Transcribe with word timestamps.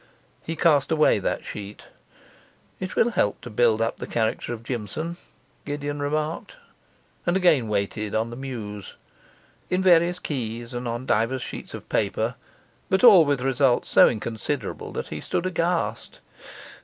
He 0.41 0.55
cast 0.55 0.91
away 0.91 1.19
that 1.19 1.45
sheet. 1.45 1.83
'It 2.79 2.95
will 2.95 3.11
help 3.11 3.39
to 3.41 3.51
build 3.51 3.83
up 3.83 3.97
the 3.97 4.07
character 4.07 4.51
of 4.51 4.63
Jimson,' 4.63 5.17
Gideon 5.63 5.99
remarked, 5.99 6.55
and 7.27 7.37
again 7.37 7.67
waited 7.67 8.15
on 8.15 8.31
the 8.31 8.35
muse, 8.35 8.95
in 9.69 9.83
various 9.83 10.17
keys 10.17 10.73
and 10.73 10.87
on 10.87 11.05
divers 11.05 11.43
sheets 11.43 11.75
of 11.75 11.87
paper, 11.87 12.33
but 12.89 13.03
all 13.03 13.25
with 13.25 13.41
results 13.41 13.89
so 13.91 14.07
inconsiderable 14.09 14.91
that 14.91 15.09
he 15.09 15.21
stood 15.21 15.45
aghast. 15.45 16.19